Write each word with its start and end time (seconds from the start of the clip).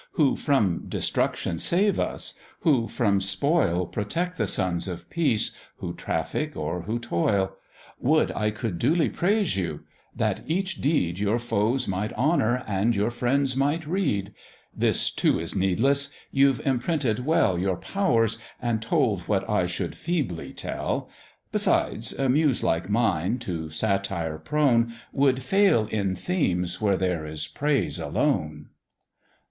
Who 0.13 0.35
from 0.35 0.85
destruction 0.89 1.59
save 1.59 1.99
us; 1.99 2.33
who 2.61 2.87
from 2.87 3.21
spoil 3.21 3.85
Protect 3.85 4.35
the 4.35 4.47
sons 4.47 4.87
of 4.87 5.07
peace, 5.11 5.51
who 5.75 5.93
traffic, 5.93 6.57
or 6.57 6.81
who 6.81 6.97
toil; 6.97 7.55
Would 7.99 8.31
I 8.31 8.49
could 8.49 8.79
duly 8.79 9.09
praise 9.11 9.55
you; 9.55 9.81
that 10.15 10.41
each 10.47 10.77
deed 10.81 11.19
Your 11.19 11.37
foes 11.37 11.87
might 11.87 12.13
honour, 12.13 12.63
and 12.67 12.95
your 12.95 13.11
friends 13.11 13.55
might 13.55 13.85
read: 13.85 14.33
This 14.75 15.11
too 15.11 15.39
is 15.39 15.55
needless; 15.55 16.09
you've 16.31 16.65
imprinted 16.65 17.23
well 17.23 17.59
Your 17.59 17.77
powers, 17.77 18.39
and 18.59 18.81
told 18.81 19.19
what 19.27 19.47
I 19.47 19.67
should 19.67 19.93
feebly 19.95 20.51
tell: 20.51 21.11
Beside, 21.51 22.07
a 22.17 22.27
Muse 22.27 22.63
like 22.63 22.89
mine, 22.89 23.37
to 23.37 23.69
satire 23.69 24.39
prone, 24.39 24.95
Would 25.13 25.43
fail 25.43 25.85
in 25.91 26.15
themes 26.15 26.81
where 26.81 26.97
there 26.97 27.27
is 27.27 27.45
praise 27.45 27.99
alone. 27.99 28.69